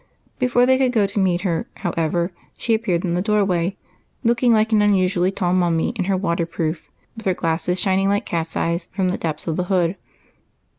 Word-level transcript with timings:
Before 0.39 0.65
they 0.65 0.79
couki 0.79 0.89
go 0.91 1.05
to 1.05 1.19
meet 1.19 1.41
her, 1.41 1.67
however, 1.75 2.31
she 2.57 2.73
appeared 2.73 3.05
in 3.05 3.13
the 3.13 3.21
door 3.21 3.45
way 3.45 3.77
looking 4.23 4.51
like 4.51 4.71
an 4.71 4.81
unusually 4.81 5.31
tall 5.31 5.53
mummy 5.53 5.89
in 5.95 6.05
her 6.05 6.17
waterproof, 6.17 6.89
with 7.15 7.27
her 7.27 7.35
glasses 7.35 7.79
shin 7.79 7.99
ing 7.99 8.09
like 8.09 8.25
cat's 8.25 8.57
eyes 8.57 8.87
from 8.95 9.09
the 9.09 9.17
depths 9.19 9.45
of 9.45 9.57
the 9.57 9.65
hood. 9.65 9.95